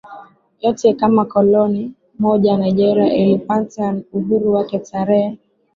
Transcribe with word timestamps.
yote 0.61 0.93
kama 0.93 1.25
koloni 1.25 1.93
mojaNigeria 2.19 3.13
ilipata 3.13 3.95
uhuru 4.13 4.53
wake 4.53 4.79
tarehe 4.79 5.37